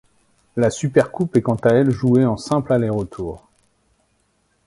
[0.55, 3.47] La supercoupe est quant à elle jouée en simple aller-retour.